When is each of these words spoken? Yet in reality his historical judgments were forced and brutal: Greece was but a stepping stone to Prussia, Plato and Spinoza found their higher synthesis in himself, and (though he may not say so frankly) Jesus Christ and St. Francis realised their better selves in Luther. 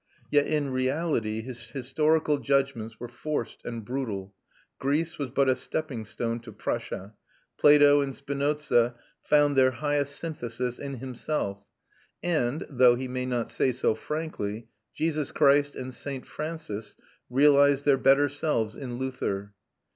Yet 0.31 0.47
in 0.47 0.71
reality 0.71 1.43
his 1.43 1.69
historical 1.69 2.39
judgments 2.39 2.99
were 2.99 3.07
forced 3.07 3.63
and 3.63 3.85
brutal: 3.85 4.33
Greece 4.79 5.19
was 5.19 5.29
but 5.29 5.47
a 5.47 5.53
stepping 5.55 6.05
stone 6.05 6.39
to 6.39 6.51
Prussia, 6.51 7.13
Plato 7.59 8.01
and 8.01 8.15
Spinoza 8.15 8.95
found 9.21 9.55
their 9.55 9.69
higher 9.69 10.05
synthesis 10.05 10.79
in 10.79 10.95
himself, 10.95 11.59
and 12.23 12.65
(though 12.67 12.95
he 12.95 13.07
may 13.07 13.27
not 13.27 13.51
say 13.51 13.71
so 13.71 13.93
frankly) 13.93 14.69
Jesus 14.91 15.29
Christ 15.31 15.75
and 15.75 15.93
St. 15.93 16.25
Francis 16.25 16.95
realised 17.29 17.85
their 17.85 17.99
better 17.99 18.27
selves 18.27 18.75
in 18.75 18.95
Luther. 18.95 19.53